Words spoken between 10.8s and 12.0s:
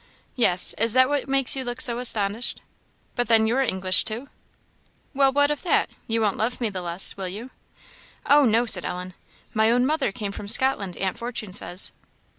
Aunt Fortune says."